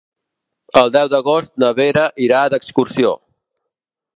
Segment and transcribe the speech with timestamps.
[0.81, 3.13] El deu d'agost na Vera irà d'excursió.